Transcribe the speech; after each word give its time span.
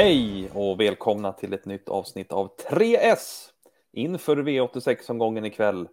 Hej 0.00 0.50
och 0.54 0.80
välkomna 0.80 1.32
till 1.32 1.52
ett 1.52 1.66
nytt 1.66 1.88
avsnitt 1.88 2.32
av 2.32 2.56
3S 2.56 3.50
inför 3.92 4.36
V86-omgången 4.36 5.44
ikväll 5.44 5.88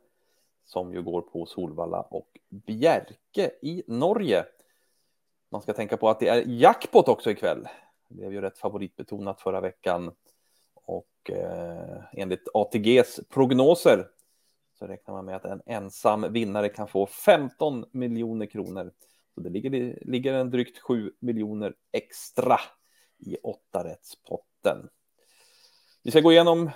som 0.66 0.94
ju 0.94 1.02
går 1.02 1.22
på 1.22 1.46
Solvalla 1.46 2.02
och 2.02 2.28
Bjerke 2.50 3.52
i 3.62 3.84
Norge. 3.88 4.46
Man 5.52 5.62
ska 5.62 5.73
tänka 5.73 5.98
på 5.98 6.09
att 6.09 6.20
det 6.20 6.28
är 6.28 6.44
jackpot 6.48 7.08
också 7.08 7.32
ikväll. 7.32 7.68
Det 8.09 8.16
blev 8.16 8.34
ju 8.34 8.41
rätt 8.41 8.58
favoritbetonat 8.58 9.41
förra 9.41 9.62
veckan 9.62 10.12
och 10.73 11.31
eh, 11.31 11.98
enligt 12.14 12.48
ATGs 12.53 13.20
prognoser 13.30 14.08
så 14.80 14.88
räknar 14.88 15.14
man 15.14 15.26
med 15.26 15.36
att 15.36 15.45
en 15.45 15.62
ensam 15.66 16.34
vinnare 16.34 16.70
kan 16.70 16.88
få 16.88 17.05
15 17.05 17.86
miljoner 17.92 18.45
kronor. 18.45 18.92
Så 19.36 19.42
det 19.42 19.50
ligger, 19.50 20.00
ligger 20.02 20.34
en 20.34 20.52
drygt 20.52 20.80
7 20.80 21.12
miljoner 21.20 21.76
extra 21.92 22.59
i 23.20 23.38
åttarättspotten. 23.44 24.89
Vi 26.03 26.12
ska 26.12 26.20
gå 26.20 26.31
igenom 26.31 26.71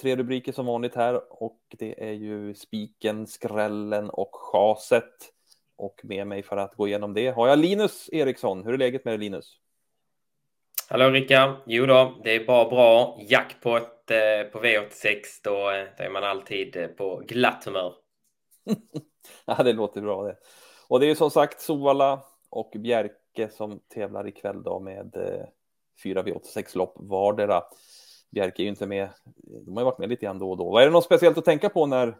tre 0.00 0.16
rubriker 0.16 0.52
som 0.52 0.66
vanligt 0.66 0.94
här 0.94 1.42
och 1.42 1.60
det 1.68 2.08
är 2.08 2.12
ju 2.12 2.54
spiken, 2.54 3.26
skrällen 3.26 4.10
och 4.10 4.30
chaset. 4.32 5.32
Och 5.76 6.00
med 6.02 6.26
mig 6.26 6.42
för 6.42 6.56
att 6.56 6.74
gå 6.74 6.88
igenom 6.88 7.14
det 7.14 7.28
har 7.28 7.48
jag 7.48 7.58
Linus 7.58 8.08
Eriksson. 8.12 8.64
Hur 8.64 8.72
är 8.72 8.78
läget 8.78 9.04
med 9.04 9.12
dig 9.12 9.18
Linus? 9.18 9.58
Hallå 10.88 11.10
Rickard! 11.10 11.56
Jo 11.66 11.86
då, 11.86 12.20
det 12.24 12.30
är 12.30 12.46
bara 12.46 12.68
bra. 12.68 13.18
Jackpot 13.20 14.10
eh, 14.10 14.50
på 14.52 14.58
V86, 14.58 15.16
då, 15.44 15.70
eh, 15.70 15.84
då 15.98 16.04
är 16.04 16.10
man 16.10 16.24
alltid 16.24 16.76
eh, 16.76 16.86
på 16.86 17.22
glatt 17.26 17.64
humör. 17.64 17.94
ja, 19.44 19.62
det 19.62 19.72
låter 19.72 20.00
bra 20.00 20.22
det. 20.22 20.36
Och 20.88 21.00
det 21.00 21.10
är 21.10 21.14
som 21.14 21.30
sagt 21.30 21.60
Sovalla 21.60 22.22
och 22.50 22.72
Bjerke 22.74 23.48
som 23.48 23.80
tävlar 23.94 24.28
ikväll 24.28 24.62
då 24.62 24.80
med 24.80 25.16
fyra 26.02 26.22
V86 26.22 26.76
lopp 26.76 26.94
vardera. 26.96 27.62
Bjerke 28.30 28.62
är 28.62 28.64
ju 28.64 28.70
inte 28.70 28.86
med. 28.86 29.08
De 29.36 29.76
har 29.76 29.80
ju 29.80 29.84
varit 29.84 29.98
med 29.98 30.08
lite 30.08 30.26
grann 30.26 30.38
då 30.38 30.50
och 30.50 30.56
då. 30.56 30.70
Vad 30.70 30.82
är 30.82 30.86
det 30.86 30.92
något 30.92 31.04
speciellt 31.04 31.38
att 31.38 31.44
tänka 31.44 31.68
på 31.68 31.86
när, 31.86 32.16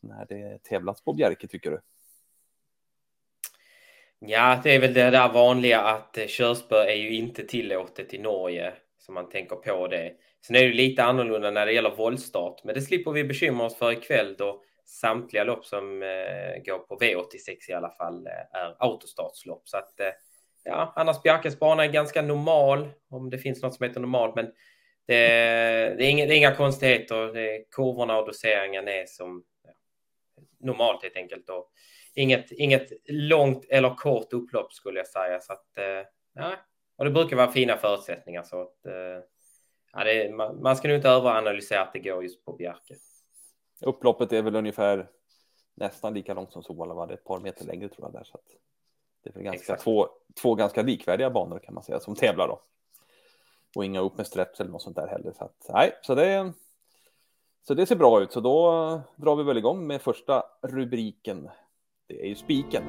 när 0.00 0.26
det 0.28 0.62
tävlas 0.62 1.04
på 1.04 1.12
Bjerke 1.12 1.48
tycker 1.48 1.70
du? 1.70 1.80
Ja, 4.18 4.60
det 4.62 4.74
är 4.74 4.80
väl 4.80 4.94
det 4.94 5.10
där 5.10 5.32
vanliga 5.32 5.80
att 5.80 6.18
eh, 6.18 6.26
körspö 6.26 6.76
är 6.76 6.94
ju 6.94 7.14
inte 7.14 7.44
tillåtet 7.44 8.14
i 8.14 8.18
Norge, 8.18 8.74
som 8.98 9.14
man 9.14 9.28
tänker 9.28 9.56
på 9.56 9.88
det. 9.88 10.12
Sen 10.46 10.56
är 10.56 10.60
det 10.60 10.74
lite 10.74 11.04
annorlunda 11.04 11.50
när 11.50 11.66
det 11.66 11.72
gäller 11.72 11.96
våldstart, 11.96 12.64
men 12.64 12.74
det 12.74 12.82
slipper 12.82 13.10
vi 13.10 13.24
bekymra 13.24 13.66
oss 13.66 13.76
för 13.76 13.92
ikväll 13.92 14.34
då 14.38 14.62
samtliga 14.86 15.44
lopp 15.44 15.66
som 15.66 16.02
eh, 16.02 16.62
går 16.64 16.78
på 16.78 16.98
V86 16.98 17.70
i 17.70 17.72
alla 17.72 17.90
fall 17.90 18.26
eh, 18.26 18.60
är 18.60 18.76
autostartslopp. 18.78 19.68
Så 19.68 19.76
att 19.76 20.00
eh, 20.00 20.06
ja, 20.66 20.92
annars 20.96 21.22
Bjarkes 21.22 21.58
bana 21.58 21.84
är 21.84 21.92
ganska 21.92 22.22
normal, 22.22 22.88
om 23.10 23.30
det 23.30 23.38
finns 23.38 23.62
något 23.62 23.74
som 23.74 23.86
heter 23.86 24.00
normalt, 24.00 24.34
men 24.34 24.52
det, 25.06 25.14
det, 25.98 26.04
är, 26.04 26.10
inga, 26.10 26.26
det 26.26 26.34
är 26.34 26.36
inga 26.36 26.54
konstigheter. 26.54 27.32
Det 27.32 27.56
är, 27.56 27.64
kurvorna 27.70 28.18
och 28.18 28.26
doseringen 28.26 28.88
är 28.88 29.06
som 29.06 29.44
ja, 29.64 29.70
normalt 30.58 31.02
helt 31.02 31.16
enkelt. 31.16 31.50
Och 31.50 31.70
inget, 32.14 32.52
inget 32.52 32.92
långt 33.08 33.64
eller 33.68 33.94
kort 33.94 34.32
upplopp 34.32 34.72
skulle 34.72 34.98
jag 34.98 35.06
säga. 35.06 35.40
Så 35.40 35.52
att, 35.52 35.78
eh, 35.78 36.06
ja, 36.34 36.52
och 36.96 37.04
det 37.04 37.10
brukar 37.10 37.36
vara 37.36 37.52
fina 37.52 37.76
förutsättningar. 37.76 38.42
Så 38.42 38.62
att, 38.62 38.86
eh, 38.86 39.24
ja, 39.92 40.04
det, 40.04 40.34
man, 40.34 40.62
man 40.62 40.76
ska 40.76 40.88
nog 40.88 40.96
inte 40.96 41.08
överanalysera 41.08 41.82
att 41.82 41.92
det 41.92 41.98
går 41.98 42.22
just 42.22 42.44
på 42.44 42.52
Bjarke. 42.52 42.94
Upploppet 43.80 44.32
är 44.32 44.42
väl 44.42 44.56
ungefär 44.56 45.08
nästan 45.74 46.14
lika 46.14 46.34
långt 46.34 46.52
som 46.52 46.62
Solvalla, 46.62 46.94
var 46.94 47.06
det 47.06 47.14
ett 47.14 47.24
par 47.24 47.40
meter 47.40 47.64
längre 47.64 47.88
tror 47.88 48.06
jag 48.06 48.12
där. 48.12 48.24
Så 48.24 48.36
att 48.36 48.44
det 49.26 49.30
är 49.30 49.34
väl 49.34 49.42
ganska, 49.42 49.76
två, 49.76 50.08
två 50.42 50.54
ganska 50.54 50.82
likvärdiga 50.82 51.30
banor 51.30 51.58
kan 51.58 51.74
man 51.74 51.82
säga 51.82 52.00
som 52.00 52.14
tävlar 52.14 52.48
då. 52.48 52.60
Och 53.76 53.84
inga 53.84 54.10
med 54.16 54.26
stretch 54.26 54.60
eller 54.60 54.70
något 54.70 54.82
sånt 54.82 54.96
där 54.96 55.06
heller. 55.06 55.32
Så 55.32 55.44
att, 55.44 55.66
nej, 55.68 55.92
så 56.02 56.14
det, 56.14 56.52
så 57.62 57.74
det 57.74 57.86
ser 57.86 57.96
bra 57.96 58.22
ut. 58.22 58.32
Så 58.32 58.40
då 58.40 59.00
drar 59.16 59.36
vi 59.36 59.42
väl 59.42 59.58
igång 59.58 59.86
med 59.86 60.02
första 60.02 60.44
rubriken. 60.62 61.50
Det 62.08 62.22
är 62.22 62.26
ju 62.26 62.34
spiken. 62.34 62.82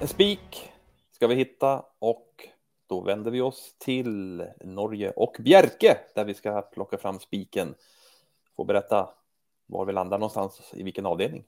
En 0.00 0.08
spik 0.08 0.72
ska 1.10 1.26
vi 1.26 1.34
hitta 1.34 1.84
och 1.98 2.48
då 2.86 3.00
vänder 3.00 3.30
vi 3.30 3.40
oss 3.40 3.74
till 3.78 4.46
Norge 4.60 5.10
och 5.10 5.36
Bjerke 5.38 5.98
där 6.14 6.24
vi 6.24 6.34
ska 6.34 6.62
plocka 6.62 6.98
fram 6.98 7.18
spiken. 7.18 7.74
Få 8.56 8.64
berätta 8.64 9.10
var 9.70 9.84
vi 9.84 9.92
landar 9.92 10.18
någonstans 10.18 10.72
i 10.74 10.82
vilken 10.82 11.06
avdelning. 11.06 11.44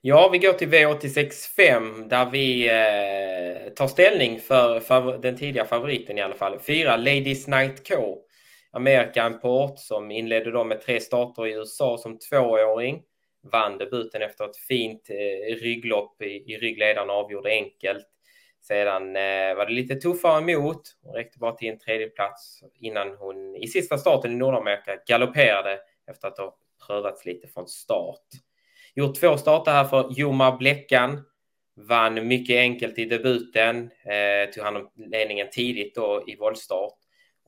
Ja, 0.00 0.28
vi 0.32 0.38
går 0.38 0.52
till 0.52 0.68
V86.5 0.68 2.08
där 2.08 2.30
vi 2.30 2.68
eh, 2.68 3.72
tar 3.72 3.86
ställning 3.86 4.40
för, 4.40 4.80
för, 4.80 5.18
den 5.18 5.36
tidiga 5.36 5.64
favoriten 5.64 6.18
i 6.18 6.22
alla 6.22 6.34
fall. 6.34 6.58
Fyra, 6.58 6.96
Ladies 6.96 7.46
Night 7.46 7.88
Co. 7.88 8.18
American 8.70 9.40
Port 9.40 9.78
som 9.78 10.10
inledde 10.10 10.50
då 10.50 10.64
med 10.64 10.80
tre 10.80 11.00
starter 11.00 11.46
i 11.46 11.52
USA 11.52 11.98
som 11.98 12.18
tvååring. 12.18 13.02
Vann 13.52 13.78
debuten 13.78 14.22
efter 14.22 14.44
ett 14.44 14.56
fint 14.56 15.10
eh, 15.10 15.54
rygglopp 15.54 16.22
i, 16.22 16.52
i 16.52 16.58
ryggledaren 16.58 17.10
och 17.10 17.16
avgjorde 17.16 17.50
enkelt. 17.50 18.06
Sedan 18.62 19.16
eh, 19.16 19.54
var 19.56 19.66
det 19.66 19.72
lite 19.72 19.94
tuffare 19.94 20.38
emot. 20.38 20.82
Hon 21.02 21.14
räckte 21.14 21.38
bara 21.38 21.52
till 21.52 21.68
en 21.68 21.78
tredje 21.78 22.08
plats 22.08 22.60
innan 22.80 23.16
hon 23.18 23.56
i 23.56 23.66
sista 23.68 23.98
starten 23.98 24.32
i 24.32 24.36
Nordamerika 24.36 24.96
galopperade 25.08 25.78
efter 26.06 26.28
att 26.28 26.38
ha 26.38 26.56
prövats 26.86 27.24
lite 27.24 27.48
från 27.48 27.68
start. 27.68 28.26
Gjort 28.94 29.20
två 29.20 29.36
starter 29.36 29.72
här 29.72 29.84
för 29.84 30.10
Joma 30.10 30.56
Bleckan. 30.56 31.22
Vann 31.74 32.28
mycket 32.28 32.56
enkelt 32.56 32.98
i 32.98 33.04
debuten. 33.04 33.90
Eh, 34.04 34.50
tog 34.54 34.64
hand 34.64 34.76
om 34.76 34.90
ledningen 34.96 35.46
tidigt 35.52 35.94
då 35.94 36.24
i 36.26 36.36
voltstart 36.36 36.98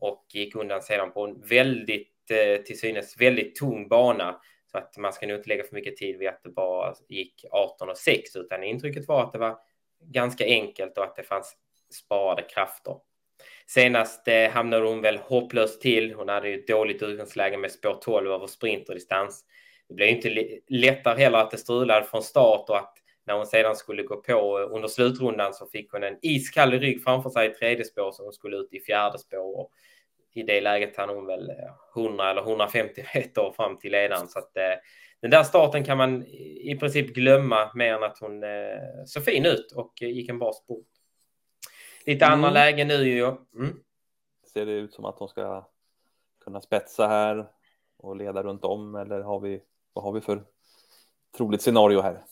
och 0.01 0.27
gick 0.33 0.55
undan 0.55 0.83
sedan 0.83 1.13
på 1.13 1.25
en 1.25 1.41
väldigt, 1.41 2.31
eh, 2.31 2.63
till 2.63 2.79
synes 2.79 3.21
väldigt 3.21 3.57
tung 3.57 3.89
bana. 3.89 4.41
Så 4.73 4.79
att 4.79 4.97
man 4.97 5.13
ska 5.13 5.27
nog 5.27 5.37
inte 5.37 5.49
lägga 5.49 5.65
för 5.65 5.75
mycket 5.75 5.97
tid 5.97 6.19
vid 6.19 6.29
att 6.29 6.43
det 6.43 6.51
bara 6.51 6.95
gick 7.09 7.45
18 7.51 7.89
och 7.89 7.99
6 7.99 8.37
utan 8.37 8.65
intrycket 8.65 9.09
var 9.09 9.23
att 9.23 9.33
det 9.33 9.39
var 9.39 9.59
ganska 10.01 10.45
enkelt 10.45 10.99
och 10.99 11.05
att 11.05 11.17
det 11.17 11.23
fanns 11.23 11.57
sparade 11.91 12.43
krafter. 12.43 12.97
Senast 13.69 14.29
eh, 14.29 14.51
hamnade 14.51 14.87
hon 14.87 15.01
väl 15.01 15.19
hopplöst 15.19 15.81
till. 15.81 16.15
Hon 16.15 16.29
hade 16.29 16.49
ju 16.49 16.59
ett 16.59 16.69
dåligt 16.69 17.03
utgångsläge 17.03 17.57
med 17.57 17.73
spår 17.73 17.99
12 18.03 18.31
över 18.31 18.47
sprinterdistans. 18.47 19.45
Det 19.89 19.95
blev 19.95 20.09
inte 20.09 20.61
lättare 20.69 21.23
heller 21.23 21.39
att 21.39 21.51
det 21.51 21.59
strulade 21.59 22.07
från 22.07 22.23
start 22.23 22.69
och 22.69 22.77
att 22.77 22.95
när 23.27 23.35
hon 23.35 23.47
sedan 23.47 23.77
skulle 23.77 24.03
gå 24.03 24.17
på 24.17 24.59
eh, 24.61 24.75
under 24.77 24.89
slutrundan 24.89 25.55
så 25.55 25.67
fick 25.67 25.93
hon 25.93 26.03
en 26.03 26.19
iskall 26.23 26.73
rygg 26.73 27.05
framför 27.05 27.31
sig 27.31 27.51
i 27.51 27.55
tredje 27.55 27.85
spår 27.85 28.13
så 28.13 28.23
hon 28.25 28.33
skulle 28.33 28.57
ut 28.57 28.73
i 28.73 28.81
fjärde 28.81 29.19
spår. 29.19 29.61
Och 29.61 29.71
I 30.35 30.43
det 30.43 30.61
läget 30.61 30.97
hann 30.97 31.09
hon 31.09 31.27
väl 31.27 31.51
eh, 31.51 32.03
100 32.03 32.31
eller 32.31 32.43
150 32.43 33.05
meter 33.15 33.53
fram 33.57 33.79
till 33.79 33.93
ledaren. 33.93 34.29
Så 34.29 34.39
att, 34.39 34.57
eh, 34.57 34.75
den 35.21 35.31
där 35.31 35.43
starten 35.43 35.85
kan 35.85 35.99
man 35.99 36.27
i 36.27 36.77
princip 36.81 37.15
glömma 37.15 37.71
mer 37.75 37.95
än 37.95 38.03
att 38.03 38.19
hon 38.21 38.43
eh, 38.43 39.05
såg 39.07 39.25
fin 39.25 39.47
ut 39.47 39.73
och 39.73 40.03
eh, 40.03 40.09
gick 40.09 40.31
en 40.31 40.39
bra 40.39 40.53
sport. 40.53 40.87
Lite 42.09 42.25
mm. 42.25 42.35
andra 42.35 42.51
lägen 42.51 42.89
nu 42.89 43.09
ju. 43.09 43.27
Mm. 43.27 43.81
Ser 44.53 44.67
det 44.67 44.73
ut 44.73 44.95
som 44.95 45.05
att 45.05 45.19
hon 45.19 45.29
ska 45.29 45.69
kunna 46.45 46.61
spetsa 46.61 47.07
här 47.07 47.47
och 47.97 48.17
leda 48.17 48.43
runt 48.43 48.65
om 48.65 48.95
eller 48.95 49.21
har 49.21 49.41
vi, 49.41 49.61
vad 49.93 50.05
har 50.05 50.13
vi 50.13 50.21
för 50.21 50.45
troligt 51.37 51.63
scenario 51.63 52.01
här? 52.01 52.25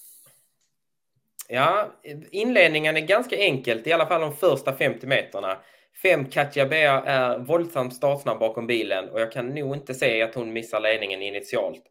Ja, 1.49 1.93
inledningen 2.31 2.97
är 2.97 3.01
ganska 3.01 3.37
enkelt, 3.37 3.87
i 3.87 3.93
alla 3.93 4.07
fall 4.07 4.21
de 4.21 4.33
första 4.33 4.73
50 4.73 5.07
meterna. 5.07 5.59
Fem 6.03 6.25
Katja 6.25 6.67
Bea 6.67 7.03
är 7.03 7.39
våldsamt 7.39 7.95
startsnabb 7.95 8.39
bakom 8.39 8.67
bilen 8.67 9.09
och 9.09 9.21
jag 9.21 9.33
kan 9.33 9.49
nog 9.49 9.77
inte 9.77 9.95
se 9.95 10.23
att 10.23 10.35
hon 10.35 10.53
missar 10.53 10.81
ledningen 10.81 11.23
initialt. 11.23 11.83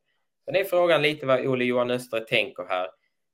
Men 0.46 0.54
det 0.54 0.60
är 0.60 0.66
frågan 0.66 1.02
lite 1.02 1.26
vad 1.26 1.48
Ole 1.48 1.66
Johan 1.66 1.92
Östre 1.92 2.20
tänker 2.20 2.66
här. 2.70 2.90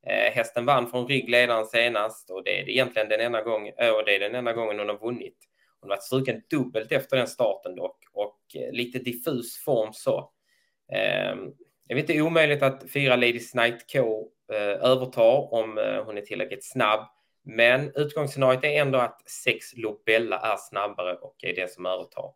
Eh, 0.07 0.33
hästen 0.33 0.65
vann 0.65 0.87
från 0.87 1.07
ryggledaren 1.07 1.65
senast 1.65 2.29
och 2.29 2.43
det 2.43 2.59
är 2.59 2.69
egentligen 2.69 3.09
den 3.09 3.19
enda 3.19 3.41
gången, 3.41 3.73
eh, 3.77 3.89
och 3.89 4.05
det 4.05 4.15
är 4.15 4.19
den 4.19 4.35
enda 4.35 4.53
gången 4.53 4.79
hon 4.79 4.89
har 4.89 4.99
vunnit. 4.99 5.37
Hon 5.79 5.89
har 5.89 5.97
varit 5.97 6.03
struken 6.03 6.41
dubbelt 6.49 6.91
efter 6.91 7.17
den 7.17 7.27
starten 7.27 7.75
dock 7.75 7.97
och 8.13 8.39
eh, 8.55 8.71
lite 8.71 8.99
diffus 8.99 9.63
form 9.63 9.93
så. 9.93 10.31
Ehm, 10.93 11.45
det 11.45 11.53
jag 11.87 11.95
vet 11.95 12.09
inte 12.09 12.21
omöjligt 12.21 12.63
att 12.63 12.91
fyra 12.93 13.15
Ladies 13.15 13.55
Night 13.55 13.93
K 13.93 14.27
övertar 14.81 15.53
om 15.53 15.79
hon 16.05 16.17
är 16.17 16.21
tillräckligt 16.21 16.71
snabb. 16.71 17.07
Men 17.43 17.91
utgångsscenariot 17.95 18.63
är 18.63 18.81
ändå 18.81 18.99
att 18.99 19.29
sex 19.29 19.65
Lobella 19.77 20.39
är 20.39 20.57
snabbare 20.57 21.15
och 21.15 21.35
är 21.43 21.55
det 21.55 21.71
som 21.71 21.85
övertar. 21.85 22.33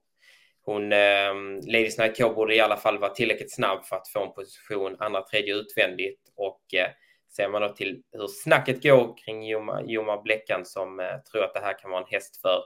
Hon, 0.65 0.93
eh, 0.93 1.33
Ladies 1.67 1.97
Night 1.97 2.17
K 2.17 2.33
borde 2.33 2.55
i 2.55 2.59
alla 2.59 2.77
fall 2.77 2.97
vara 2.97 3.13
tillräckligt 3.13 3.53
snabb 3.53 3.85
för 3.85 3.95
att 3.95 4.07
få 4.07 4.23
en 4.23 4.33
position 4.33 4.95
andra, 4.99 5.21
tredje 5.21 5.55
utvändigt 5.55 6.21
och 6.35 6.73
eh, 6.73 6.87
ser 7.29 7.49
man 7.49 7.61
då 7.61 7.69
till 7.69 8.03
hur 8.11 8.27
snacket 8.27 8.83
går 8.83 9.17
kring 9.17 9.47
Joma, 9.85 10.21
Bleckan 10.23 10.65
som 10.65 10.99
eh, 10.99 11.17
tror 11.31 11.43
att 11.43 11.53
det 11.53 11.59
här 11.59 11.79
kan 11.79 11.91
vara 11.91 12.01
en 12.01 12.07
häst 12.09 12.41
för 12.41 12.63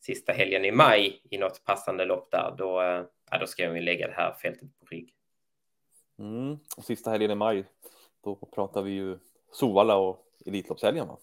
sista 0.00 0.32
helgen 0.32 0.64
i 0.64 0.70
maj 0.70 1.20
i 1.30 1.38
något 1.38 1.64
passande 1.64 2.04
lopp 2.04 2.30
där, 2.30 2.54
då, 2.58 2.82
eh, 2.82 3.04
ja, 3.30 3.38
då 3.38 3.46
ska 3.46 3.70
vi 3.70 3.80
lägga 3.80 4.06
det 4.06 4.14
här 4.14 4.32
fältet 4.32 4.68
på 4.80 4.86
rygg. 4.90 5.14
Mm. 6.18 6.58
Och 6.76 6.84
sista 6.84 7.10
helgen 7.10 7.30
i 7.30 7.34
maj, 7.34 7.64
då 8.24 8.34
pratar 8.34 8.82
vi 8.82 8.90
ju 8.90 9.18
Sovalla 9.52 9.96
och 9.96 10.26
Elitloppshelgen. 10.46 11.08
Va? 11.08 11.18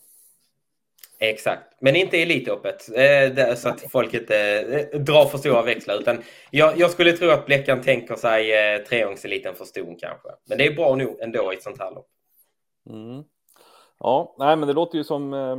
Exakt, 1.22 1.64
men 1.80 1.96
inte 1.96 2.22
Elitloppet 2.22 2.90
eh, 2.96 3.56
så 3.56 3.70
att 3.70 3.92
folk 3.92 4.14
inte 4.14 4.60
eh, 4.94 5.00
drar 5.00 5.26
för 5.26 5.38
stora 5.38 5.62
växlar. 5.62 5.96
Utan 6.00 6.24
jag, 6.52 6.78
jag 6.78 6.92
skulle 6.92 7.12
tro 7.12 7.30
att 7.30 7.46
Bleckan 7.46 7.82
tänker 7.82 8.16
sig 8.16 8.54
eh, 8.54 8.78
treångseliten 8.78 9.56
för 9.56 9.66
ston 9.66 9.96
kanske. 10.00 10.30
Men 10.50 10.58
det 10.58 10.66
är 10.66 10.76
bra 10.76 10.96
nog 10.96 11.20
ändå 11.22 11.54
i 11.54 11.56
ett 11.56 11.64
sånt 11.64 11.80
här 11.80 11.92
lopp. 11.92 12.08
Mm. 12.90 13.24
Ja, 14.00 14.36
nej, 14.38 14.56
men 14.56 14.68
det 14.68 14.74
låter 14.74 14.98
ju 14.98 15.04
som 15.04 15.34
eh, 15.34 15.58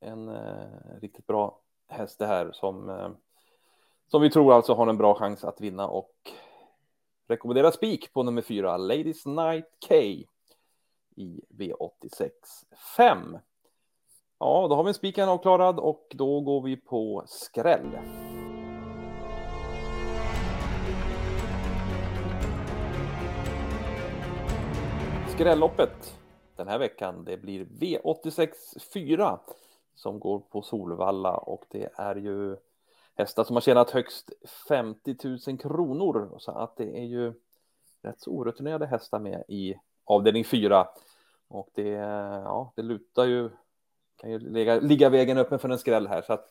en 0.00 0.28
eh, 0.28 1.00
riktigt 1.00 1.26
bra 1.26 1.58
häst 1.88 2.18
det 2.18 2.26
här 2.26 2.52
som, 2.52 2.90
eh, 2.90 3.08
som 4.06 4.22
vi 4.22 4.30
tror 4.30 4.54
alltså 4.54 4.74
har 4.74 4.86
en 4.86 4.98
bra 4.98 5.14
chans 5.14 5.44
att 5.44 5.60
vinna 5.60 5.88
och 5.88 6.32
rekommendera 7.28 7.72
spik 7.72 8.12
på 8.12 8.22
nummer 8.22 8.42
fyra, 8.42 8.76
Ladies 8.76 9.26
Night 9.26 9.66
K 9.88 9.94
i 11.16 11.40
V86 11.58 12.30
5. 12.96 13.38
Ja, 14.38 14.66
då 14.68 14.74
har 14.74 14.84
vi 14.84 14.94
spiken 14.94 15.28
avklarad 15.28 15.78
och 15.78 16.06
då 16.14 16.40
går 16.40 16.62
vi 16.62 16.76
på 16.76 17.24
skräll. 17.26 17.98
Skrälloppet 25.28 26.21
den 26.64 26.68
här 26.68 26.78
veckan, 26.78 27.24
det 27.24 27.36
blir 27.36 27.64
V86 27.64 28.48
4 28.94 29.40
som 29.94 30.20
går 30.20 30.40
på 30.40 30.62
Solvalla 30.62 31.36
och 31.36 31.64
det 31.70 31.90
är 31.94 32.16
ju 32.16 32.56
hästar 33.14 33.44
som 33.44 33.56
har 33.56 33.60
tjänat 33.60 33.90
högst 33.90 34.30
50 34.68 35.16
000 35.46 35.58
kronor 35.58 36.36
så 36.38 36.50
att 36.50 36.76
det 36.76 36.98
är 36.98 37.04
ju 37.04 37.32
rätt 38.02 38.20
så 38.20 38.30
orutinerade 38.30 38.86
hästar 38.86 39.18
med 39.18 39.44
i 39.48 39.74
avdelning 40.04 40.44
4 40.44 40.88
och 41.48 41.70
det, 41.74 41.88
ja, 42.44 42.72
det 42.76 42.82
lutar 42.82 43.24
ju 43.24 43.50
kan 44.16 44.30
ju 44.30 44.38
ligga, 44.38 44.80
ligga 44.80 45.08
vägen 45.08 45.38
öppen 45.38 45.58
för 45.58 45.68
en 45.68 45.78
skräll 45.78 46.06
här. 46.06 46.22
Så 46.22 46.32
att, 46.32 46.48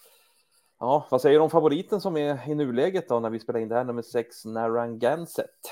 ja, 0.80 1.08
vad 1.12 1.22
säger 1.22 1.40
du 1.40 1.44
om 1.44 1.50
favoriten 1.50 2.02
som 2.02 2.18
är 2.18 2.50
i 2.50 2.56
nuläget 2.56 3.10
då 3.10 3.20
när 3.20 3.30
vi 3.30 3.40
spelar 3.40 3.60
in 3.60 3.68
det 3.68 3.76
här, 3.76 3.84
nummer 3.84 4.02
6 4.02 4.46
Narragansett? 4.46 5.72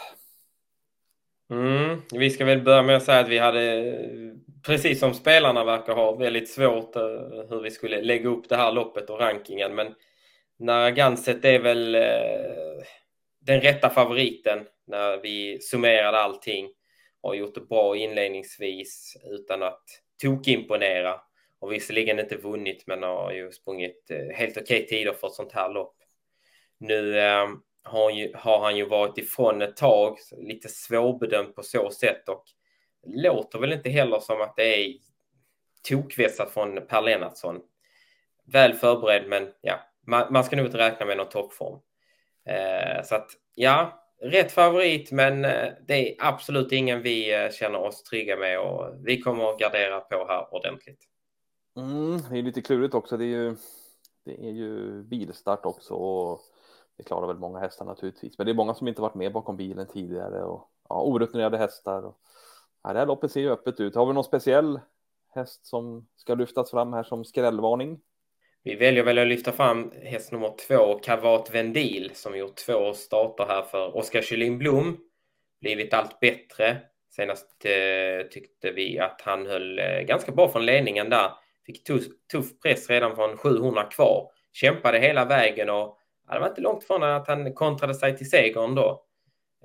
Mm, 1.51 2.01
vi 2.11 2.29
ska 2.29 2.45
väl 2.45 2.61
börja 2.61 2.81
med 2.81 2.95
att 2.95 3.03
säga 3.03 3.19
att 3.19 3.29
vi 3.29 3.37
hade, 3.37 3.95
precis 4.65 4.99
som 4.99 5.13
spelarna 5.13 5.63
verkar 5.63 5.95
ha, 5.95 6.15
väldigt 6.15 6.49
svårt 6.49 6.95
eh, 6.95 7.01
hur 7.49 7.61
vi 7.61 7.71
skulle 7.71 8.01
lägga 8.01 8.29
upp 8.29 8.49
det 8.49 8.55
här 8.55 8.71
loppet 8.71 9.09
och 9.09 9.19
rankingen. 9.19 9.75
Men 9.75 9.95
Narragansett 10.59 11.45
är 11.45 11.59
väl 11.59 11.95
eh, 11.95 12.83
den 13.41 13.61
rätta 13.61 13.89
favoriten 13.89 14.59
när 14.87 15.17
vi 15.17 15.59
summerade 15.61 16.17
allting 16.17 16.69
och 17.21 17.35
gjort 17.35 17.55
det 17.55 17.61
bra 17.61 17.97
inledningsvis 17.97 19.17
utan 19.31 19.63
att 19.63 19.83
tokimponera 20.21 21.21
och 21.59 21.71
visserligen 21.71 22.19
inte 22.19 22.37
vunnit 22.37 22.83
men 22.87 23.03
har 23.03 23.31
ju 23.31 23.51
sprungit 23.51 24.11
eh, 24.11 24.37
helt 24.37 24.57
okej 24.57 24.87
tider 24.87 25.13
för 25.13 25.27
ett 25.27 25.33
sånt 25.33 25.51
här 25.51 25.73
lopp. 25.73 25.95
Nu 26.77 27.19
eh, 27.19 27.47
har, 27.89 28.11
ju, 28.11 28.31
har, 28.35 28.59
han 28.59 28.77
ju 28.77 28.85
varit 28.85 29.17
ifrån 29.17 29.61
ett 29.61 29.77
tag, 29.77 30.17
lite 30.37 30.69
svårbedömd 30.69 31.55
på 31.55 31.63
så 31.63 31.89
sätt 31.89 32.29
och 32.29 32.43
låter 33.07 33.59
väl 33.59 33.73
inte 33.73 33.89
heller 33.89 34.19
som 34.19 34.41
att 34.41 34.55
det 34.55 34.85
är 34.85 34.93
tokvässat 35.89 36.51
från 36.51 36.87
Per 36.87 37.01
Lennartsson. 37.01 37.61
Väl 38.45 38.73
förberedd 38.73 39.27
men 39.27 39.47
ja, 39.61 39.79
man, 40.07 40.33
man 40.33 40.43
ska 40.43 40.55
nog 40.55 40.65
inte 40.65 40.77
räkna 40.77 41.05
med 41.05 41.17
någon 41.17 41.29
toppform. 41.29 41.79
Eh, 42.45 43.03
så 43.03 43.15
att 43.15 43.29
ja, 43.55 44.03
rätt 44.21 44.51
favorit 44.51 45.11
men 45.11 45.45
eh, 45.45 45.69
det 45.87 45.93
är 45.93 46.15
absolut 46.19 46.71
ingen 46.71 47.01
vi 47.01 47.43
eh, 47.43 47.51
känner 47.51 47.79
oss 47.79 48.03
trygga 48.03 48.37
med 48.37 48.59
och 48.59 48.95
vi 49.03 49.21
kommer 49.21 49.49
att 49.49 49.59
gardera 49.59 49.99
på 49.99 50.27
här 50.27 50.53
ordentligt. 50.53 51.05
Mm, 51.77 52.21
det 52.29 52.37
är 52.37 52.41
lite 52.41 52.61
klurigt 52.61 52.93
också. 52.93 53.17
Det 53.17 53.23
är 53.23 53.27
ju, 53.27 53.55
det 54.25 54.31
är 54.31 54.51
ju 54.51 55.03
bilstart 55.03 55.65
också 55.65 55.93
och 55.93 56.41
det 56.99 57.03
klarar 57.03 57.27
väl 57.27 57.37
många 57.37 57.59
hästar 57.59 57.85
naturligtvis. 57.85 58.37
Men 58.37 58.45
det 58.45 58.51
är 58.51 58.55
många 58.55 58.73
som 58.73 58.87
inte 58.87 59.01
varit 59.01 59.15
med 59.15 59.33
bakom 59.33 59.57
bilen 59.57 59.87
tidigare 59.87 60.43
och 60.43 60.69
ja, 60.89 61.01
orutinerade 61.03 61.57
hästar. 61.57 62.05
Och, 62.05 62.17
ja, 62.83 62.93
det 62.93 62.99
här 62.99 63.05
loppet 63.05 63.31
ser 63.31 63.41
ju 63.41 63.51
öppet 63.51 63.79
ut. 63.79 63.95
Har 63.95 64.05
vi 64.05 64.13
någon 64.13 64.23
speciell 64.23 64.79
häst 65.35 65.65
som 65.65 66.07
ska 66.15 66.35
lyftas 66.35 66.71
fram 66.71 66.93
här 66.93 67.03
som 67.03 67.25
skrällvarning? 67.25 67.99
Vi 68.63 68.75
väljer 68.75 69.03
väl 69.03 69.17
att 69.17 69.27
lyfta 69.27 69.51
fram 69.51 69.91
häst 69.91 70.31
nummer 70.31 70.53
två, 70.67 70.99
Kavat 70.99 71.55
Vendil, 71.55 72.11
som 72.13 72.37
gjort 72.37 72.55
två 72.55 72.93
starter 72.93 73.45
här 73.45 73.61
för 73.61 73.97
Oskar 73.97 74.21
Kylin 74.21 74.57
Blom. 74.57 74.97
Blivit 75.61 75.93
allt 75.93 76.19
bättre. 76.19 76.77
Senast 77.09 77.65
eh, 77.65 78.27
tyckte 78.27 78.71
vi 78.71 78.99
att 78.99 79.21
han 79.21 79.45
höll 79.45 79.79
eh, 79.79 79.99
ganska 79.99 80.31
bra 80.31 80.49
från 80.49 80.65
ledningen 80.65 81.09
där. 81.09 81.31
Fick 81.65 81.83
tuff, 81.83 82.03
tuff 82.31 82.59
press 82.59 82.89
redan 82.89 83.15
från 83.15 83.37
700 83.37 83.83
kvar. 83.83 84.31
Kämpade 84.53 84.99
hela 84.99 85.25
vägen 85.25 85.69
och 85.69 85.98
det 86.35 86.39
var 86.39 86.47
inte 86.47 86.61
långt 86.61 86.83
från 86.83 87.03
att 87.03 87.27
han 87.27 87.53
kontrade 87.53 87.93
sig 87.93 88.17
till 88.17 88.29
segern 88.29 88.75
då. 88.75 89.05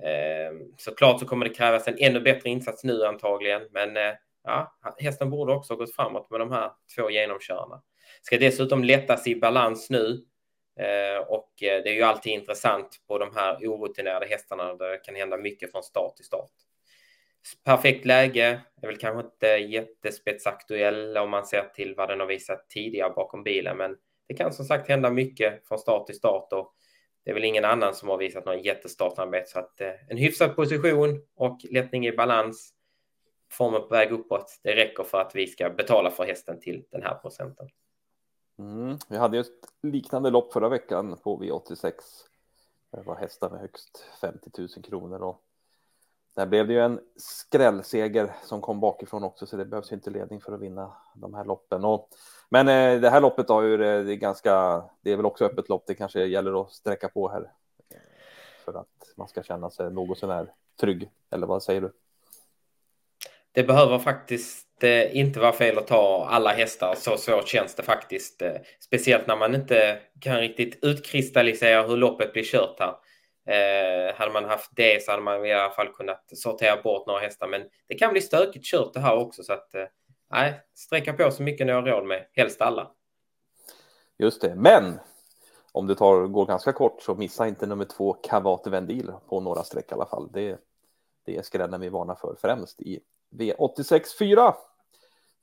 Eh, 0.03 0.53
såklart 0.77 1.19
så 1.19 1.25
kommer 1.25 1.45
det 1.45 1.55
krävas 1.55 1.87
en 1.87 1.97
ännu 1.99 2.19
bättre 2.19 2.49
insats 2.49 2.83
nu 2.83 3.05
antagligen, 3.05 3.61
men 3.71 3.97
eh, 3.97 4.13
ja, 4.43 4.77
hästen 4.97 5.29
borde 5.29 5.53
också 5.53 5.73
ha 5.73 5.77
gått 5.77 5.95
framåt 5.95 6.29
med 6.29 6.39
de 6.39 6.51
här 6.51 6.71
två 6.95 7.09
genomkörarna. 7.09 7.81
Ska 8.21 8.37
dessutom 8.37 8.83
lättas 8.83 9.27
i 9.27 9.35
balans 9.35 9.89
nu 9.89 10.25
eh, 10.79 11.27
och 11.27 11.63
eh, 11.63 11.83
det 11.83 11.89
är 11.89 11.93
ju 11.93 12.03
alltid 12.03 12.33
intressant 12.33 13.01
på 13.07 13.17
de 13.17 13.35
här 13.35 13.55
orutinerade 13.55 14.25
hästarna 14.25 14.73
där 14.73 14.89
det 14.89 14.97
kan 14.97 15.15
hända 15.15 15.37
mycket 15.37 15.71
från 15.71 15.83
start 15.83 16.15
till 16.15 16.25
start 16.25 16.51
perfekt 17.63 18.05
läge. 18.05 18.61
Är 18.81 18.87
väl 18.87 18.97
kanske 18.97 19.25
inte 19.25 19.47
jättespetsaktuell 19.47 21.17
om 21.17 21.29
man 21.29 21.45
ser 21.45 21.63
till 21.63 21.95
vad 21.95 22.09
den 22.09 22.19
har 22.19 22.27
visat 22.27 22.69
tidigare 22.69 23.13
bakom 23.15 23.43
bilen, 23.43 23.77
men 23.77 23.95
det 24.27 24.33
kan 24.33 24.53
som 24.53 24.65
sagt 24.65 24.87
hända 24.87 25.09
mycket 25.09 25.67
från 25.67 25.79
start 25.79 26.05
till 26.05 26.15
start 26.15 26.53
och 26.53 26.75
det 27.23 27.31
är 27.31 27.33
väl 27.33 27.43
ingen 27.43 27.65
annan 27.65 27.95
som 27.95 28.09
har 28.09 28.17
visat 28.17 28.45
någon 28.45 28.61
jättestartarbete 28.61 29.49
så 29.49 29.59
att 29.59 29.81
eh, 29.81 30.09
en 30.09 30.17
hyfsad 30.17 30.55
position 30.55 31.21
och 31.35 31.59
lättning 31.71 32.07
i 32.07 32.11
balans. 32.11 32.71
Formen 33.51 33.81
på 33.81 33.87
väg 33.87 34.11
uppåt. 34.11 34.59
Det 34.63 34.75
räcker 34.75 35.03
för 35.03 35.21
att 35.21 35.35
vi 35.35 35.47
ska 35.47 35.69
betala 35.69 36.11
för 36.11 36.25
hästen 36.25 36.59
till 36.59 36.85
den 36.91 37.03
här 37.03 37.15
procenten. 37.15 37.69
Mm, 38.59 38.97
vi 39.09 39.17
hade 39.17 39.37
ju 39.37 39.41
ett 39.41 39.47
liknande 39.83 40.29
lopp 40.29 40.53
förra 40.53 40.69
veckan 40.69 41.17
på 41.23 41.41
V86. 41.41 41.93
Det 42.91 43.01
var 43.01 43.15
hästar 43.15 43.49
med 43.49 43.59
högst 43.59 44.05
50 44.21 44.49
000 44.57 44.69
kronor 44.69 45.21
och 45.21 45.41
där 46.35 46.45
blev 46.45 46.67
det 46.67 46.73
ju 46.73 46.79
en 46.79 46.99
skrällseger 47.17 48.31
som 48.43 48.61
kom 48.61 48.79
bakifrån 48.79 49.23
också, 49.23 49.45
så 49.45 49.57
det 49.57 49.65
behövs 49.65 49.91
inte 49.91 50.09
ledning 50.09 50.41
för 50.41 50.53
att 50.53 50.61
vinna 50.61 50.93
de 51.15 51.33
här 51.33 51.45
loppen. 51.45 51.85
Och, 51.85 52.09
men 52.49 52.67
eh, 52.67 53.01
det 53.01 53.09
här 53.09 53.21
loppet 53.21 53.49
har 53.49 53.61
ju 53.61 53.77
det, 53.77 54.03
det 54.03 54.13
är 54.13 54.15
ganska, 54.15 54.83
det 55.01 55.11
är 55.11 55.15
väl 55.15 55.25
också 55.25 55.45
öppet 55.45 55.69
lopp. 55.69 55.83
Det 55.87 55.95
kanske 55.95 56.25
gäller 56.25 56.61
att 56.61 56.71
sträcka 56.71 57.09
på 57.09 57.29
här 57.29 57.51
för 58.65 58.73
att 58.73 59.13
man 59.17 59.27
ska 59.27 59.43
känna 59.43 59.69
sig 59.69 59.91
något 59.91 60.17
sånär 60.17 60.51
trygg. 60.79 61.09
Eller 61.31 61.47
vad 61.47 61.63
säger 61.63 61.81
du? 61.81 61.91
Det 63.51 63.63
behöver 63.63 63.99
faktiskt 63.99 64.83
eh, 64.83 65.17
inte 65.17 65.39
vara 65.39 65.53
fel 65.53 65.77
att 65.77 65.87
ta 65.87 66.27
alla 66.29 66.49
hästar. 66.49 66.95
Så 66.97 67.17
svårt 67.17 67.47
känns 67.47 67.75
det 67.75 67.83
faktiskt. 67.83 68.41
Eh, 68.41 68.53
speciellt 68.79 69.27
när 69.27 69.35
man 69.35 69.55
inte 69.55 69.99
kan 70.21 70.37
riktigt 70.37 70.83
utkristallisera 70.83 71.87
hur 71.87 71.97
loppet 71.97 72.33
blir 72.33 72.43
kört 72.43 72.79
här. 72.79 72.93
Eh, 73.47 74.15
hade 74.15 74.31
man 74.31 74.45
haft 74.45 74.71
det 74.75 75.03
så 75.03 75.11
hade 75.11 75.23
man 75.23 75.45
i 75.45 75.53
alla 75.53 75.73
fall 75.73 75.87
kunnat 75.87 76.23
sortera 76.37 76.81
bort 76.81 77.07
några 77.07 77.19
hästar. 77.19 77.47
Men 77.47 77.61
det 77.87 77.95
kan 77.95 78.11
bli 78.11 78.21
stökigt 78.21 78.65
kört 78.65 78.93
det 78.93 78.99
här 78.99 79.17
också. 79.17 79.43
Så 79.43 79.53
att 79.53 79.75
eh, 79.75 79.85
nej, 80.31 80.61
sträcka 80.75 81.13
på 81.13 81.31
så 81.31 81.43
mycket 81.43 81.67
ni 81.67 81.73
har 81.73 81.81
råd 81.81 82.05
med. 82.05 82.25
Helst 82.33 82.61
alla. 82.61 82.91
Just 84.17 84.41
det, 84.41 84.55
men 84.55 84.99
om 85.71 85.87
det 85.87 85.95
tar, 85.95 86.27
går 86.27 86.45
ganska 86.45 86.73
kort 86.73 87.01
så 87.01 87.15
missa 87.15 87.47
inte 87.47 87.65
nummer 87.65 87.85
två 87.85 88.13
Kavat 88.13 88.67
Vendil 88.67 89.11
på 89.29 89.39
några 89.39 89.63
streck 89.63 89.91
i 89.91 89.93
alla 89.93 90.05
fall. 90.05 90.29
Det, 90.33 90.59
det 91.25 91.37
är 91.37 91.41
skrällen 91.41 91.81
vi 91.81 91.89
varnar 91.89 92.15
för 92.15 92.35
främst 92.41 92.81
i 92.81 92.99
V86 93.31 94.01
4. 94.19 94.55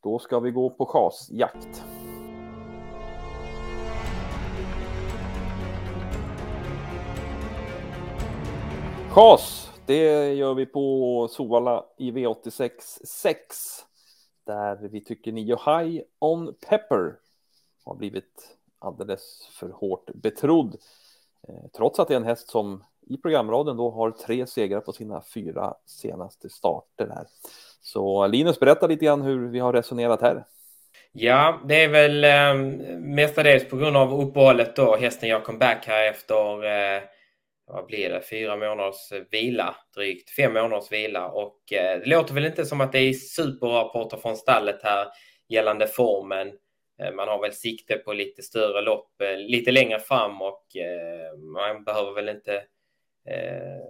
Då 0.02 0.18
ska 0.18 0.40
vi 0.40 0.50
gå 0.50 0.71
på 0.71 0.87
chasjakt. 0.87 2.01
Kas, 9.14 9.71
det 9.87 10.35
gör 10.35 10.54
vi 10.54 10.66
på 10.66 11.28
Sovalla 11.31 11.85
i 11.99 12.11
V86 12.11 12.71
6. 13.04 13.57
Där 14.47 14.88
vi 14.88 15.04
tycker 15.04 15.33
Nio 15.33 15.59
High 15.66 16.02
on 16.19 16.54
Pepper 16.69 17.14
har 17.85 17.95
blivit 17.95 18.57
alldeles 18.78 19.49
för 19.52 19.69
hårt 19.69 20.11
betrodd. 20.14 20.76
Eh, 21.49 21.71
trots 21.76 21.99
att 21.99 22.09
det 22.09 22.14
är 22.14 22.16
en 22.16 22.25
häst 22.25 22.50
som 22.50 22.85
i 23.11 23.16
programraden 23.16 23.76
då 23.76 23.90
har 23.90 24.11
tre 24.11 24.47
segrar 24.47 24.81
på 24.81 24.92
sina 24.92 25.23
fyra 25.35 25.75
senaste 25.87 26.49
starter 26.49 27.09
här. 27.09 27.26
Så 27.83 28.26
Linus, 28.26 28.61
berätta 28.61 28.87
lite 28.87 29.04
grann 29.04 29.23
hur 29.23 29.49
vi 29.49 29.59
har 29.59 29.73
resonerat 29.73 30.21
här. 30.21 30.45
Ja, 31.12 31.61
det 31.64 31.85
är 31.85 31.88
väl 31.88 32.25
eh, 32.25 32.54
mestadels 32.99 33.69
på 33.69 33.76
grund 33.76 33.97
av 33.97 34.21
uppehållet 34.21 34.76
då 34.76 34.97
hästen 34.97 35.28
gör 35.28 35.40
comeback 35.40 35.87
här 35.87 36.11
efter 36.11 36.64
eh, 36.64 37.02
vad 37.73 37.87
blir 37.87 38.09
det, 38.09 38.23
fyra 38.31 38.57
månaders 38.57 39.12
eh, 39.12 39.23
vila, 39.31 39.76
drygt 39.95 40.31
fem 40.31 40.52
månaders 40.52 40.93
vila 40.93 41.29
och 41.29 41.73
eh, 41.73 42.00
det 42.00 42.07
låter 42.07 42.35
väl 42.35 42.45
inte 42.45 42.64
som 42.64 42.81
att 42.81 42.93
det 42.93 42.99
är 42.99 43.12
superrapporter 43.12 44.17
från 44.17 44.37
stallet 44.37 44.83
här 44.83 45.07
gällande 45.49 45.87
formen. 45.87 46.52
Eh, 47.02 47.12
man 47.12 47.29
har 47.29 47.41
väl 47.43 47.52
sikte 47.52 47.97
på 47.97 48.12
lite 48.12 48.43
större 48.43 48.81
lopp 48.81 49.21
eh, 49.21 49.37
lite 49.37 49.71
längre 49.71 49.99
fram 49.99 50.43
och 50.43 50.76
eh, 50.76 51.38
man 51.38 51.85
behöver 51.85 52.12
väl 52.12 52.29
inte 52.29 52.55
eh, 53.29 53.83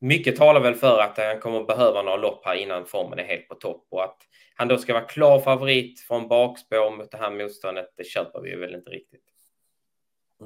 mycket 0.00 0.36
talar 0.36 0.60
väl 0.60 0.74
för 0.74 0.98
att 0.98 1.18
han 1.18 1.40
kommer 1.40 1.64
behöva 1.64 2.02
några 2.02 2.16
lopp 2.16 2.44
här 2.44 2.54
innan 2.54 2.86
formen 2.86 3.18
är 3.18 3.24
helt 3.24 3.48
på 3.48 3.54
topp 3.54 3.86
och 3.90 4.04
att 4.04 4.18
han 4.54 4.68
då 4.68 4.78
ska 4.78 4.92
vara 4.92 5.04
klar 5.04 5.40
favorit 5.40 6.00
från 6.00 6.28
bakspår 6.28 6.96
mot 6.96 7.10
det 7.10 7.18
här 7.18 7.30
motståndet, 7.30 7.88
det 7.96 8.04
köper 8.04 8.40
vi 8.40 8.56
väl 8.56 8.74
inte 8.74 8.90
riktigt. 8.90 9.31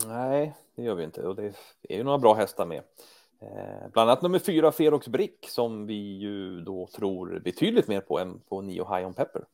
Nej, 0.04 0.54
det 0.76 0.82
gör 0.82 0.94
vi 0.94 1.04
inte 1.04 1.22
och 1.22 1.36
det 1.36 1.52
är 1.88 1.96
ju 1.96 2.04
några 2.04 2.18
bra 2.18 2.34
hästar 2.34 2.66
med. 2.66 2.82
Eh, 3.42 3.90
bland 3.92 4.10
annat 4.10 4.22
nummer 4.22 4.38
fyra 4.38 4.72
Ferox 4.72 5.08
Brick 5.08 5.46
som 5.48 5.86
vi 5.86 6.18
ju 6.18 6.60
då 6.60 6.88
tror 6.96 7.40
betydligt 7.40 7.88
mer 7.88 8.00
på 8.00 8.18
än 8.18 8.40
på 8.40 8.62
Nio 8.62 8.94
High 8.94 9.06
on 9.06 9.14
Pepper. 9.14 9.44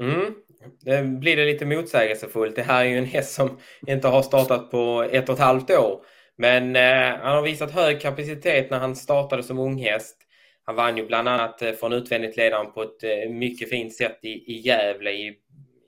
Mm. 0.00 0.34
Det 0.80 1.02
blir 1.02 1.36
det 1.36 1.44
lite 1.44 1.66
motsägelsefullt. 1.66 2.56
Det 2.56 2.62
här 2.62 2.84
är 2.84 2.88
ju 2.88 2.98
en 2.98 3.04
häst 3.04 3.34
som 3.34 3.58
inte 3.86 4.08
har 4.08 4.22
startat 4.22 4.70
på 4.70 5.08
ett 5.10 5.28
och 5.28 5.34
ett 5.34 5.40
halvt 5.40 5.70
år. 5.70 6.04
Men 6.36 6.76
eh, 6.76 7.18
han 7.20 7.34
har 7.34 7.42
visat 7.42 7.70
hög 7.70 8.00
kapacitet 8.00 8.70
när 8.70 8.78
han 8.78 8.96
startade 8.96 9.42
som 9.42 9.58
unghäst. 9.58 10.16
Han 10.64 10.76
vann 10.76 10.96
ju 10.96 11.06
bland 11.06 11.28
annat 11.28 11.62
eh, 11.62 11.72
från 11.72 11.92
utvändigt 11.92 12.36
ledaren 12.36 12.72
på 12.72 12.82
ett 12.82 13.04
eh, 13.04 13.30
mycket 13.30 13.70
fint 13.70 13.94
sätt 13.94 14.18
i, 14.22 14.28
i 14.28 14.60
Gävle 14.60 15.10
i, 15.10 15.38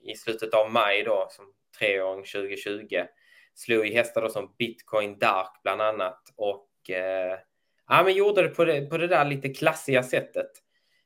i 0.03 0.15
slutet 0.15 0.53
av 0.53 0.71
maj 0.71 1.03
då, 1.03 1.27
som 1.31 1.45
treåring 1.79 2.23
2020. 2.23 2.95
Slog 3.57 3.87
i 3.87 3.93
hästar 3.93 4.21
då 4.21 4.29
som 4.29 4.55
Bitcoin 4.57 5.19
Dark 5.19 5.59
bland 5.63 5.81
annat 5.81 6.19
och 6.35 6.89
eh, 6.89 7.39
ja, 7.87 8.03
men 8.03 8.13
gjorde 8.13 8.41
det 8.41 8.49
på, 8.49 8.65
det 8.65 8.81
på 8.81 8.97
det 8.97 9.07
där 9.07 9.25
lite 9.25 9.49
klassiga 9.49 10.03
sättet. 10.03 10.51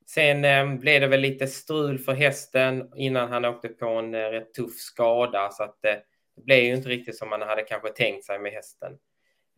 Sen 0.08 0.46
eh, 0.46 0.75
blev 0.75 1.01
det 1.01 1.08
väl 1.08 1.20
lite 1.20 1.48
strul 1.48 2.00
för 2.00 2.13
hästen 2.13 2.91
innan 2.96 3.31
han 3.31 3.46
åkte 3.46 3.67
på 3.67 3.88
en 3.88 4.15
eh, 4.15 4.20
rätt 4.20 4.53
tuff 4.53 4.74
skada 4.74 5.50
så 5.51 5.63
att 5.63 5.86
eh, 5.86 5.96
det 6.36 6.46
blev 6.46 6.60
ju 6.60 6.75
inte 6.75 6.89
riktigt 6.89 7.17
som 7.17 7.29
man 7.29 7.41
hade 7.41 7.63
kanske 7.63 7.89
tänkt 7.89 8.25
sig 8.25 8.39
med 8.39 8.51
hästen. 8.51 8.93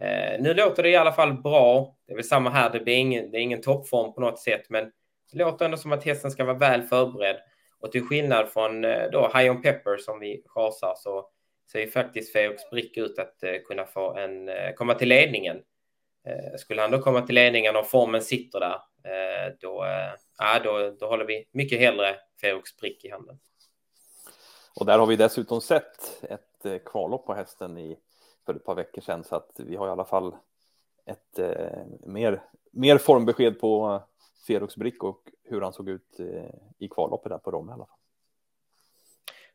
Eh, 0.02 0.42
nu 0.42 0.54
låter 0.54 0.84
det 0.84 0.90
i 0.90 0.96
alla 0.96 1.12
fall 1.12 1.34
bra. 1.34 1.96
Det 2.08 2.14
är 2.14 2.16
väl 2.16 2.26
samma 2.26 2.50
här, 2.50 2.70
det, 2.70 2.80
blir 2.80 2.96
ingen, 2.96 3.32
det 3.32 3.38
är 3.38 3.42
ingen 3.42 3.62
toppform 3.62 4.14
på 4.14 4.22
något 4.22 4.40
sätt, 4.40 4.70
men 4.70 4.92
det 5.32 5.38
låter 5.40 5.66
ändå 5.66 5.78
som 5.78 5.92
att 5.92 6.04
hästen 6.04 6.32
ska 6.32 6.44
vara 6.44 6.58
väl 6.58 6.82
förberedd. 6.82 7.38
Och 7.80 7.92
till 7.92 8.04
skillnad 8.04 8.50
från 8.50 8.86
eh, 8.86 9.12
då 9.12 9.32
High 9.36 9.52
on 9.52 9.62
Pepper 9.62 9.98
som 9.98 10.20
vi 10.20 10.44
chasar 10.46 10.94
så 10.98 11.30
ser 11.72 11.88
faktiskt 11.88 12.34
Feox 12.34 12.70
Brick 12.70 12.98
ut 12.98 13.20
att 13.20 13.44
eh, 13.44 13.62
kunna 13.68 13.86
få 13.86 14.14
en, 14.14 14.50
eh, 14.50 14.74
komma 14.74 14.94
till 14.94 15.10
ledningen. 15.10 15.58
Eh, 16.26 16.58
skulle 16.58 16.82
han 16.82 16.92
då 16.92 17.00
komma 17.00 17.22
till 17.22 17.36
ledningen 17.36 17.76
och 17.76 17.88
formen 17.88 18.22
sitter 18.22 18.60
där, 18.60 18.80
då, 19.62 19.86
ja, 20.38 20.60
då, 20.64 20.96
då 21.00 21.08
håller 21.08 21.26
vi 21.26 21.48
mycket 21.52 21.80
hellre 21.80 22.16
Feox 22.42 22.78
Brick 22.78 23.06
i 23.06 23.10
handen. 23.10 23.40
Och 24.76 24.86
där 24.86 25.00
har 25.00 25.06
vi 25.06 25.16
dessutom 25.16 25.62
sett 25.62 26.24
ett 26.24 26.84
kvallopp 26.86 27.26
på 27.26 27.34
hästen 27.34 27.78
i 27.78 27.98
för 28.46 28.56
ett 28.56 28.66
par 28.66 28.76
veckor 28.76 29.02
sedan 29.02 29.24
så 29.24 29.36
att 29.36 29.52
vi 29.58 29.76
har 29.76 29.88
i 29.88 29.92
alla 29.92 30.06
fall 30.06 30.36
ett 31.06 31.40
eh, 31.40 31.86
mer, 32.06 32.44
mer 32.72 32.98
formbesked 32.98 33.60
på 33.60 34.04
Ferox 34.48 34.76
Brick 34.76 35.04
och 35.04 35.32
hur 35.44 35.62
han 35.62 35.74
såg 35.74 35.90
ut 35.90 36.20
eh, 36.20 36.56
i 36.78 36.88
kvalloppet 36.88 37.30
där 37.30 37.38
på 37.38 37.52
Rom 37.52 37.70
i 37.70 37.74
alla 37.74 37.86
fall. 37.86 37.98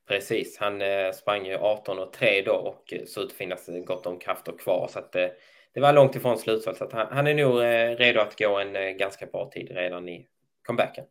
Precis, 0.09 0.59
han 0.59 0.83
eh, 0.83 1.13
sprang 1.13 1.47
ju 1.47 1.55
18 1.55 1.99
och 1.99 2.13
3 2.13 2.43
då 2.43 2.53
och 2.53 2.93
eh, 2.93 3.05
såg 3.07 3.25
ut 3.25 3.31
att 3.31 3.37
finnas 3.37 3.69
eh, 3.69 3.85
gott 3.85 4.07
om 4.07 4.19
krafter 4.19 4.53
kvar 4.53 4.89
så 4.93 4.99
att 4.99 5.17
eh, 5.17 5.27
det 5.73 5.81
var 5.81 5.93
långt 5.93 6.17
ifrån 6.17 6.39
slutspel 6.39 6.77
så 6.77 6.85
att 6.85 6.93
han, 6.93 7.07
han 7.11 7.27
är 7.27 7.35
nog 7.35 7.61
eh, 7.61 7.97
redo 7.97 8.21
att 8.21 8.39
gå 8.39 8.59
en 8.59 8.77
eh, 8.77 8.91
ganska 8.91 9.27
bra 9.27 9.51
tid 9.51 9.71
redan 9.71 10.09
i 10.09 10.27
comebacken. 10.67 11.05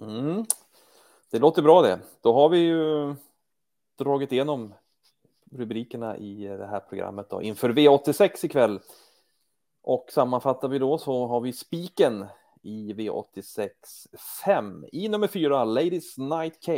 Mm. 0.00 0.44
Det 1.30 1.38
låter 1.38 1.62
bra 1.62 1.82
det. 1.82 1.98
Då 2.22 2.32
har 2.32 2.48
vi 2.48 2.58
ju 2.58 3.14
dragit 3.98 4.32
igenom 4.32 4.74
rubrikerna 5.52 6.16
i 6.16 6.44
det 6.44 6.66
här 6.66 6.80
programmet 6.80 7.30
då, 7.30 7.42
inför 7.42 7.70
V86 7.70 8.46
ikväll. 8.46 8.80
Och 9.82 10.06
sammanfattar 10.10 10.68
vi 10.68 10.78
då 10.78 10.98
så 10.98 11.26
har 11.26 11.40
vi 11.40 11.52
spiken 11.52 12.26
i 12.62 12.92
V86 12.92 13.70
5 14.44 14.84
i 14.92 15.08
nummer 15.08 15.28
4, 15.28 15.64
Ladies 15.64 16.18
Night 16.18 16.66
K. 16.66 16.72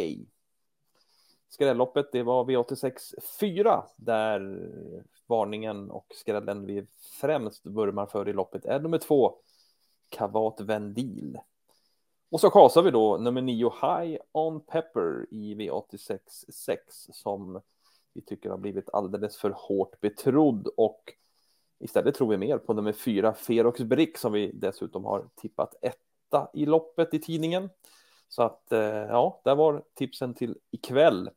Skrälloppet, 1.49 2.13
det 2.13 2.23
var 2.23 2.45
V86 2.45 2.93
4 3.41 3.85
där 3.97 4.71
varningen 5.27 5.91
och 5.91 6.07
skrällen 6.15 6.67
vi 6.67 6.87
främst 7.21 7.67
vurmar 7.67 8.07
för 8.07 8.29
i 8.29 8.33
loppet 8.33 8.65
är 8.65 8.81
nummer 8.81 8.99
två 8.99 9.35
Kavat 10.09 10.61
Vendil. 10.61 11.39
Och 12.31 12.41
så 12.41 12.51
kasar 12.51 12.83
vi 12.83 12.91
då 12.91 13.17
nummer 13.17 13.43
nio 13.43 13.73
High 13.83 14.21
on 14.33 14.61
Pepper 14.61 15.27
i 15.31 15.55
V86 15.55 16.19
6 16.49 17.09
som 17.13 17.61
vi 18.15 18.23
tycker 18.23 18.51
har 18.51 18.59
blivit 18.59 18.91
alldeles 18.93 19.37
för 19.37 19.51
hårt 19.57 20.01
betrodd 20.01 20.69
och 20.77 21.13
istället 21.79 22.15
tror 22.15 22.29
vi 22.29 22.37
mer 22.37 22.59
på 22.59 22.75
nummer 22.75 22.93
fyra 22.93 23.35
Ferox 23.35 23.81
Brick 23.81 24.19
som 24.19 24.33
vi 24.33 24.51
dessutom 24.55 25.05
har 25.05 25.29
tippat 25.35 25.75
etta 25.83 26.51
i 26.55 26.67
loppet 26.67 27.15
i 27.15 27.19
tidningen. 27.19 27.71
Så 28.29 28.43
att 28.43 28.73
eh, 28.73 28.81
ja, 28.81 29.41
där 29.45 29.55
var 29.55 29.83
tipsen 29.95 30.35
till 30.35 30.59
ikväll. 30.71 31.31